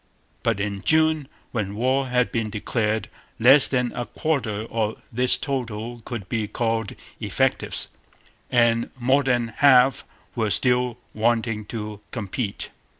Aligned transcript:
But 0.41 0.59
in 0.59 0.81
June, 0.81 1.27
when 1.51 1.75
war 1.75 2.07
had 2.07 2.31
been 2.31 2.49
declared, 2.49 3.07
less 3.37 3.67
than 3.67 3.91
a 3.91 4.07
quarter 4.07 4.65
of 4.71 4.99
this 5.11 5.37
total 5.37 6.01
could 6.03 6.27
be 6.27 6.47
called 6.47 6.95
effectives, 7.19 7.89
and 8.49 8.89
more 8.97 9.21
than 9.21 9.49
half 9.57 10.03
were 10.33 10.49
still 10.49 10.97
wanting 11.13 11.65
to 11.65 11.99
complete.' 12.09 12.71